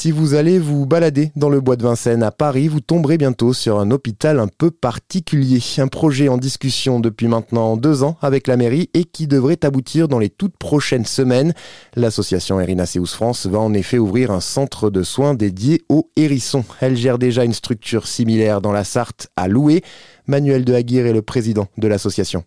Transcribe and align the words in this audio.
Si 0.00 0.12
vous 0.12 0.34
allez 0.34 0.60
vous 0.60 0.86
balader 0.86 1.32
dans 1.34 1.48
le 1.48 1.60
bois 1.60 1.74
de 1.74 1.82
Vincennes 1.82 2.22
à 2.22 2.30
Paris, 2.30 2.68
vous 2.68 2.78
tomberez 2.78 3.18
bientôt 3.18 3.52
sur 3.52 3.80
un 3.80 3.90
hôpital 3.90 4.38
un 4.38 4.46
peu 4.46 4.70
particulier. 4.70 5.60
Un 5.78 5.88
projet 5.88 6.28
en 6.28 6.36
discussion 6.36 7.00
depuis 7.00 7.26
maintenant 7.26 7.76
deux 7.76 8.04
ans 8.04 8.16
avec 8.22 8.46
la 8.46 8.56
mairie 8.56 8.90
et 8.94 9.02
qui 9.02 9.26
devrait 9.26 9.58
aboutir 9.64 10.06
dans 10.06 10.20
les 10.20 10.28
toutes 10.30 10.56
prochaines 10.56 11.04
semaines. 11.04 11.52
L'association 11.96 12.60
Erinaceus 12.60 13.06
France 13.06 13.46
va 13.46 13.58
en 13.58 13.74
effet 13.74 13.98
ouvrir 13.98 14.30
un 14.30 14.38
centre 14.38 14.88
de 14.88 15.02
soins 15.02 15.34
dédié 15.34 15.82
aux 15.88 16.08
hérissons. 16.14 16.64
Elle 16.80 16.96
gère 16.96 17.18
déjà 17.18 17.42
une 17.42 17.52
structure 17.52 18.06
similaire 18.06 18.60
dans 18.60 18.70
la 18.70 18.84
Sarthe 18.84 19.26
à 19.34 19.48
Loué. 19.48 19.82
Manuel 20.28 20.64
de 20.64 20.74
Aguirre 20.74 21.06
est 21.06 21.12
le 21.12 21.22
président 21.22 21.66
de 21.76 21.88
l'association. 21.88 22.44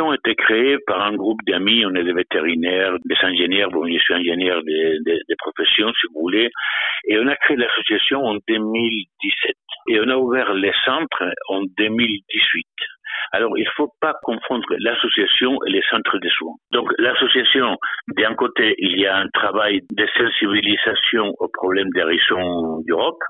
L'association 0.00 0.14
été 0.14 0.34
créée 0.34 0.78
par 0.86 1.02
un 1.02 1.14
groupe 1.14 1.40
d'amis, 1.46 1.84
on 1.84 1.94
est 1.94 2.04
des 2.04 2.12
vétérinaires, 2.12 2.96
des 3.04 3.16
ingénieurs, 3.22 3.70
bon, 3.70 3.86
je 3.86 3.98
suis 3.98 4.14
ingénieur 4.14 4.62
des, 4.62 4.98
des 5.04 5.36
professions, 5.36 5.92
si 5.92 6.06
vous 6.14 6.20
voulez, 6.20 6.50
et 7.06 7.18
on 7.18 7.26
a 7.26 7.36
créé 7.36 7.56
l'association 7.56 8.24
en 8.24 8.36
2017. 8.48 9.56
Et 9.88 10.00
on 10.00 10.08
a 10.08 10.16
ouvert 10.16 10.54
les 10.54 10.72
centres 10.84 11.24
en 11.48 11.62
2018. 11.76 12.66
Alors, 13.32 13.56
il 13.56 13.64
ne 13.64 13.70
faut 13.76 13.92
pas 14.00 14.14
confondre 14.22 14.66
l'association 14.78 15.56
et 15.66 15.70
les 15.70 15.82
centres 15.90 16.18
de 16.18 16.28
soins. 16.30 16.54
Donc, 16.72 16.90
l'association, 16.98 17.76
d'un 18.16 18.34
côté, 18.34 18.74
il 18.78 18.98
y 18.98 19.06
a 19.06 19.16
un 19.16 19.28
travail 19.32 19.80
de 19.92 20.06
sensibilisation 20.16 21.32
aux 21.38 21.48
problèmes 21.52 21.90
des 21.90 22.00
d'Europe, 22.86 23.22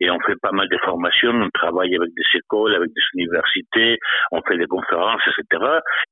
et 0.00 0.10
on 0.10 0.20
fait 0.20 0.36
pas 0.42 0.52
mal 0.52 0.68
de 0.68 0.78
formations, 0.78 1.30
on 1.30 1.48
travaille 1.50 1.94
avec 1.96 2.10
des 2.14 2.38
écoles, 2.38 2.74
avec 2.74 2.88
des 2.88 3.02
universités, 3.14 3.98
on 4.30 4.42
fait 4.42 4.58
des 4.58 4.66
conférences, 4.66 5.22
etc. 5.26 5.64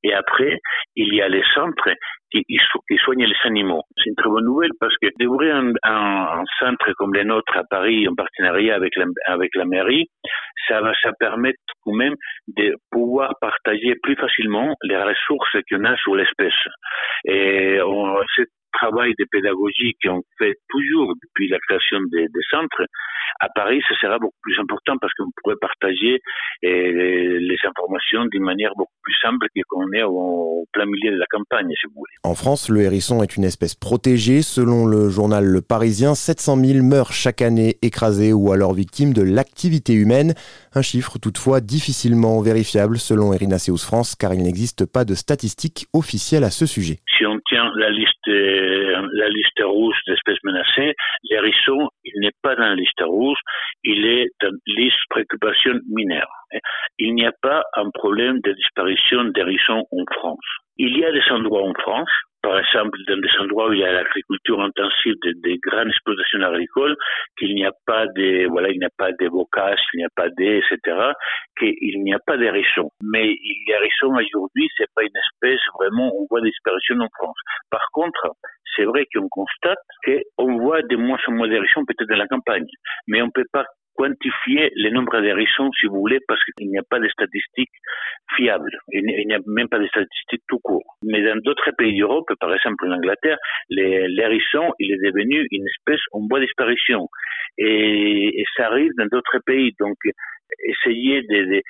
Et 0.03 0.13
après, 0.13 0.59
il 0.95 1.13
y 1.13 1.21
a 1.21 1.27
les 1.27 1.43
centres 1.53 1.89
qui, 2.31 2.43
qui 2.45 2.97
soignent 2.97 3.25
les 3.25 3.35
animaux. 3.43 3.83
C'est 3.97 4.09
une 4.09 4.15
très 4.15 4.29
bonne 4.29 4.45
nouvelle 4.45 4.71
parce 4.79 4.95
que 4.97 5.07
d'ouvrir 5.19 5.55
un, 5.83 6.43
centre 6.59 6.91
comme 6.97 7.13
le 7.13 7.23
nôtre 7.23 7.55
à 7.57 7.63
Paris 7.69 8.07
en 8.07 8.15
partenariat 8.15 8.75
avec 8.75 8.95
la, 8.95 9.05
avec 9.27 9.55
la 9.55 9.65
mairie, 9.65 10.07
ça 10.67 10.81
va 10.81 10.93
ça 11.01 11.11
permettre 11.19 11.59
quand 11.83 11.93
même 11.93 12.15
de 12.47 12.75
pouvoir 12.91 13.33
partager 13.39 13.95
plus 14.01 14.15
facilement 14.15 14.75
les 14.83 14.97
ressources 14.97 15.57
qu'on 15.69 15.83
a 15.83 15.95
sur 15.97 16.15
l'espèce. 16.15 16.53
Et 17.25 17.79
ce 18.35 18.43
travail 18.73 19.13
de 19.17 19.25
pédagogie 19.31 19.93
qu'on 20.03 20.21
fait 20.37 20.55
toujours 20.69 21.13
depuis 21.23 21.47
la 21.47 21.59
création 21.59 21.99
des 22.11 22.27
centres, 22.49 22.85
à 23.39 23.49
Paris, 23.49 23.81
ce 23.87 23.93
sera 23.95 24.17
beaucoup 24.17 24.39
plus 24.41 24.57
important 24.59 24.97
parce 24.99 25.13
qu'on 25.13 25.29
pourrait 25.41 25.57
partager 25.59 26.21
eh, 26.63 27.39
les 27.39 27.57
informations 27.67 28.25
d'une 28.25 28.43
manière 28.43 28.71
beaucoup 28.77 28.93
plus 29.03 29.15
simple 29.21 29.47
que 29.53 29.61
qu'on 29.67 29.91
est 29.93 30.03
au, 30.03 30.65
plein 30.71 30.85
milieu 30.85 31.11
de 31.11 31.17
la 31.17 31.25
campagne, 31.29 31.67
si 31.79 31.87
vous 31.87 31.93
voulez. 31.95 32.13
En 32.23 32.35
France, 32.35 32.69
le 32.69 32.81
hérisson 32.81 33.21
est 33.23 33.35
une 33.35 33.43
espèce 33.43 33.75
protégée. 33.75 34.41
Selon 34.41 34.85
le 34.85 35.09
journal 35.09 35.45
Le 35.45 35.61
Parisien, 35.61 36.15
700 36.15 36.57
000 36.57 36.83
meurent 36.83 37.13
chaque 37.13 37.41
année 37.41 37.75
écrasés 37.81 38.33
ou 38.33 38.51
alors 38.51 38.73
victimes 38.73 39.13
de 39.13 39.21
l'activité 39.21 39.93
humaine. 39.93 40.33
Un 40.73 40.81
chiffre 40.81 41.17
toutefois 41.19 41.61
difficilement 41.61 42.41
vérifiable 42.41 42.97
selon 42.97 43.33
Erinaceus 43.33 43.77
France 43.77 44.15
car 44.15 44.33
il 44.33 44.43
n'existe 44.43 44.85
pas 44.91 45.05
de 45.05 45.13
statistiques 45.13 45.87
officielles 45.93 46.43
à 46.43 46.51
ce 46.51 46.65
sujet. 46.65 46.99
Si 47.17 47.25
on 47.25 47.39
tient 47.47 47.71
la 47.75 47.89
liste, 47.89 48.27
la 48.27 49.29
liste 49.29 49.61
rouge 49.63 49.95
d'espèces 50.07 50.43
menacées, 50.43 50.93
l'hérisson, 51.29 51.89
il 52.15 52.21
n'est 52.21 52.35
pas 52.41 52.55
dans 52.55 52.69
la 52.69 52.75
liste 52.75 53.01
rouge, 53.01 53.37
il 53.83 54.05
est 54.05 54.27
dans 54.41 54.49
la 54.49 54.73
liste 54.75 54.97
préoccupation 55.09 55.73
mineure. 55.87 56.31
Il 56.97 57.13
n'y 57.15 57.25
a 57.25 57.33
pas 57.41 57.63
un 57.75 57.89
problème 57.91 58.39
de 58.41 58.51
disparition 58.53 59.25
d'hérissons 59.25 59.85
en 59.91 60.13
France. 60.13 60.45
Il 60.77 60.97
y 60.97 61.05
a 61.05 61.11
des 61.11 61.23
endroits 61.31 61.63
en 61.63 61.73
France 61.73 62.09
par 62.45 62.59
exemple, 62.59 62.95
dans 63.07 63.17
des 63.17 63.37
endroits 63.39 63.69
où 63.69 63.73
il 63.73 63.79
y 63.79 63.83
a 63.83 63.91
l'agriculture 63.91 64.61
intensive, 64.61 65.15
des, 65.23 65.33
des, 65.41 65.57
grandes 65.57 65.87
exploitations 65.87 66.43
agricoles, 66.43 66.95
qu'il 67.39 67.55
n'y 67.55 67.65
a 67.65 67.71
pas 67.87 68.05
de, 68.05 68.47
voilà, 68.49 68.69
il 68.69 68.77
n'y 68.77 68.85
a 68.85 68.93
pas 68.95 69.11
de 69.11 69.27
bocage, 69.29 69.79
il 69.93 69.97
n'y 69.97 70.05
a 70.05 70.13
pas 70.15 70.29
d'aies, 70.29 70.59
etc., 70.59 70.95
qu'il 71.57 72.03
n'y 72.03 72.13
a 72.13 72.19
pas 72.19 72.37
d'hérissons. 72.37 72.91
Mais 73.01 73.25
les 73.25 73.73
hérissons 73.73 74.13
aujourd'hui, 74.13 74.69
c'est 74.77 74.91
pas 74.93 75.01
une 75.01 75.19
espèce 75.25 75.59
vraiment, 75.79 76.11
on 76.15 76.27
voit 76.29 76.41
des 76.41 76.51
disparitions 76.51 76.99
en 76.99 77.09
France. 77.17 77.37
Par 77.71 77.87
contre, 77.91 78.35
c'est 78.75 78.85
vrai 78.85 79.05
qu'on 79.13 79.27
constate 79.29 79.77
qu'on 80.05 80.57
voit 80.57 80.81
de 80.81 80.95
moins 80.95 81.19
en 81.27 81.31
moins 81.31 81.47
d'hérissons 81.47 81.85
peut-être 81.85 82.09
dans 82.09 82.17
la 82.17 82.27
campagne. 82.27 82.65
Mais 83.07 83.21
on 83.21 83.29
peut 83.29 83.45
pas 83.51 83.65
quantifier 83.95 84.71
le 84.75 84.89
nombre 84.91 85.19
d'hérissons, 85.21 85.71
si 85.79 85.87
vous 85.87 85.99
voulez, 85.99 86.19
parce 86.27 86.43
qu'il 86.43 86.69
n'y 86.69 86.77
a 86.77 86.83
pas 86.89 86.99
de 86.99 87.07
statistiques 87.07 87.71
fiables. 88.35 88.77
Il 88.91 89.27
n'y 89.27 89.33
a 89.33 89.39
même 89.47 89.69
pas 89.69 89.79
de 89.79 89.87
statistiques 89.87 90.43
tout 90.47 90.59
court. 90.59 90.94
Mais 91.05 91.23
dans 91.23 91.39
d'autres 91.41 91.71
pays 91.77 91.97
d'Europe, 91.97 92.29
par 92.39 92.53
exemple 92.53 92.87
en 92.87 92.93
Angleterre, 92.93 93.37
l'hérisson, 93.69 94.73
il 94.79 94.91
est 94.91 95.11
devenu 95.11 95.47
une 95.51 95.65
espèce 95.67 96.01
en 96.11 96.25
voie 96.27 96.39
disparition. 96.39 97.07
Et, 97.57 98.43
ça 98.57 98.67
arrive 98.67 98.91
dans 98.97 99.07
d'autres 99.07 99.39
pays. 99.45 99.73
Donc, 99.79 99.97
essayer 100.63 101.21
de, 101.23 101.61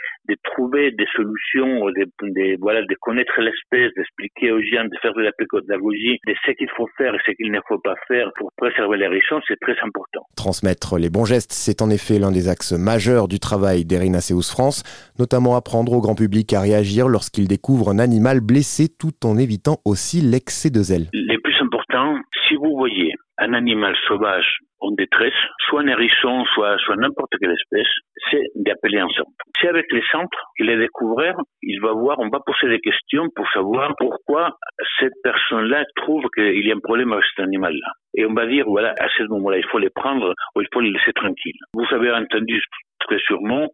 trouver 0.43 0.91
des 0.91 1.05
solutions, 1.15 1.85
de, 1.87 2.95
connaître 3.01 3.39
l'espèce, 3.41 3.91
d'expliquer 3.95 4.51
aux 4.51 4.61
gens, 4.61 4.85
de 4.85 4.97
faire 5.01 5.13
de 5.13 5.21
la 5.21 5.31
pédagogie, 5.31 6.19
de 6.27 6.33
ce 6.45 6.51
qu'il 6.51 6.69
faut 6.75 6.87
faire 6.97 7.13
et 7.15 7.19
ce 7.25 7.31
qu'il 7.31 7.51
ne 7.51 7.59
faut 7.67 7.79
pas 7.79 7.95
faire 8.07 8.31
pour 8.37 8.51
préserver 8.57 8.97
les 8.97 9.07
richesses, 9.07 9.43
c'est 9.47 9.59
très 9.59 9.75
important. 9.81 10.25
Transmettre 10.35 10.97
les 10.97 11.09
bons 11.09 11.25
gestes, 11.25 11.51
c'est 11.51 11.81
en 11.81 11.89
effet 11.89 12.19
l'un 12.19 12.31
des 12.31 12.47
axes 12.47 12.73
majeurs 12.73 13.27
du 13.27 13.39
travail 13.39 13.85
d'Erinaceus 13.85 14.49
France, 14.51 14.83
notamment 15.19 15.55
apprendre 15.55 15.93
au 15.93 16.01
grand 16.01 16.15
public 16.15 16.53
à 16.53 16.61
réagir 16.61 17.07
lorsqu'il 17.07 17.47
découvre 17.47 17.89
un 17.89 17.99
animal 17.99 18.41
blessé 18.41 18.87
tout 18.89 19.24
en 19.25 19.37
évitant 19.37 19.77
aussi 19.85 20.21
l'excès 20.21 20.69
de 20.69 20.79
zèle. 20.79 21.07
Le 21.13 21.37
plus 21.37 21.55
important, 21.61 22.17
si 22.47 22.55
vous 22.55 22.75
voyez 22.77 23.11
un 23.37 23.53
animal 23.53 23.95
sauvage 24.07 24.59
en 24.79 24.91
détresse, 24.91 25.33
soit 25.67 25.81
un 25.81 25.87
hérisson, 25.87 26.45
soit, 26.53 26.77
soit 26.79 26.95
n'importe 26.95 27.31
quelle 27.39 27.51
espèce, 27.51 27.87
c'est 28.29 28.43
d'appeler 28.55 28.99
un 28.99 29.09
centre. 29.09 29.31
C'est 29.59 29.67
avec 29.67 29.85
les 29.91 30.03
centres 30.11 30.37
qu'il 30.57 30.69
est 30.69 30.77
découvert, 30.77 31.35
il 31.61 31.81
va 31.81 31.93
voir, 31.93 32.19
on 32.19 32.29
va 32.29 32.39
poser 32.45 32.69
des 32.69 32.79
questions 32.79 33.27
pour 33.35 33.47
savoir 33.51 33.93
pourquoi 33.97 34.55
cette 34.99 35.13
personne-là 35.23 35.83
trouve 35.95 36.23
qu'il 36.35 36.65
y 36.65 36.71
a 36.71 36.75
un 36.75 36.79
problème 36.79 37.13
avec 37.13 37.25
cet 37.35 37.45
animal-là. 37.45 37.91
Et 38.15 38.25
on 38.25 38.33
va 38.33 38.45
dire, 38.45 38.65
voilà, 38.67 38.93
à 38.99 39.07
ce 39.17 39.23
moment-là, 39.23 39.57
il 39.57 39.65
faut 39.65 39.79
les 39.79 39.89
prendre 39.89 40.33
ou 40.55 40.61
il 40.61 40.67
faut 40.73 40.81
les 40.81 40.91
laisser 40.91 41.13
tranquilles. 41.13 41.59
Vous 41.73 41.87
avez 41.91 42.11
entendu 42.11 42.61
très 42.99 43.19
sûrement, 43.19 43.67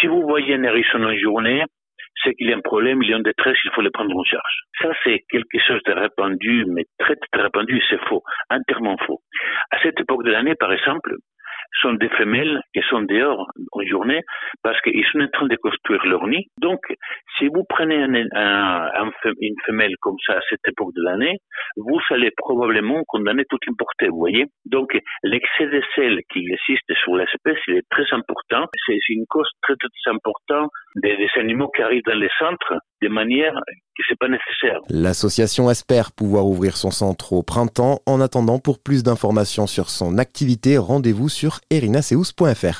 si 0.00 0.06
vous 0.06 0.22
voyez 0.22 0.54
un 0.54 0.62
hérisson 0.62 1.02
en 1.02 1.16
journée, 1.16 1.64
c'est 2.22 2.34
qu'il 2.34 2.48
y 2.48 2.52
a 2.52 2.56
un 2.56 2.60
problème, 2.60 3.02
il 3.02 3.10
y 3.10 3.14
a 3.14 3.16
une 3.16 3.22
détresse, 3.22 3.56
il 3.64 3.70
faut 3.72 3.80
les 3.80 3.90
prendre 3.90 4.14
en 4.16 4.24
charge. 4.24 4.60
Ça, 4.80 4.90
c'est 5.04 5.20
quelque 5.30 5.58
chose 5.66 5.80
de 5.86 5.92
répandu, 5.92 6.64
mais 6.68 6.84
très, 6.98 7.16
très 7.16 7.42
répandu, 7.42 7.80
c'est 7.88 8.00
faux, 8.08 8.22
entièrement 8.50 8.96
faux. 9.06 9.20
À 9.70 9.80
cette 9.82 9.98
époque 10.00 10.24
de 10.24 10.30
l'année, 10.30 10.54
par 10.54 10.72
exemple, 10.72 11.14
sont 11.82 11.94
des 11.94 12.08
femelles 12.10 12.60
qui 12.74 12.80
sont 12.88 13.02
dehors 13.02 13.46
en 13.72 13.82
journée 13.86 14.22
parce 14.62 14.80
qu'ils 14.82 15.04
sont 15.12 15.20
en 15.20 15.28
train 15.28 15.46
de 15.46 15.56
construire 15.56 16.04
leur 16.06 16.26
nid. 16.26 16.46
Donc, 16.60 16.80
si 17.38 17.48
vous 17.48 17.64
prenez 17.68 18.02
un, 18.02 18.14
un, 18.34 19.10
une 19.40 19.54
femelle 19.66 19.94
comme 20.00 20.16
ça 20.26 20.34
à 20.34 20.40
cette 20.48 20.66
époque 20.66 20.92
de 20.96 21.02
l'année, 21.02 21.38
vous 21.76 22.00
allez 22.10 22.30
probablement 22.36 23.02
condamner 23.06 23.44
toute 23.48 23.64
l'importé, 23.66 24.08
vous 24.08 24.18
voyez. 24.18 24.46
Donc, 24.66 24.98
l'excès 25.22 25.66
de 25.66 25.82
sel 25.94 26.20
qui 26.32 26.40
existe 26.40 26.92
sur 27.02 27.16
l'espèce, 27.16 27.58
il 27.68 27.76
est 27.76 27.88
très 27.90 28.06
important. 28.12 28.66
C'est 28.86 28.98
une 29.08 29.26
cause 29.28 29.48
très, 29.62 29.74
très 29.76 30.10
importante 30.10 30.70
des, 30.96 31.16
animaux 31.38 31.70
qui 31.74 31.82
arrivent 31.82 32.02
dans 32.06 32.18
les 32.18 32.28
centres 32.38 32.74
de 33.02 33.08
manière 33.08 33.52
que 33.96 34.02
c'est 34.08 34.18
pas 34.18 34.28
nécessaire. 34.28 34.80
L'association 34.88 35.70
espère 35.70 36.12
pouvoir 36.12 36.46
ouvrir 36.46 36.76
son 36.76 36.90
centre 36.90 37.32
au 37.32 37.42
printemps. 37.42 38.00
En 38.06 38.20
attendant, 38.20 38.58
pour 38.58 38.78
plus 38.78 39.02
d'informations 39.02 39.66
sur 39.66 39.90
son 39.90 40.18
activité, 40.18 40.78
rendez-vous 40.78 41.28
sur 41.28 41.60
erinaceus.fr. 41.70 42.66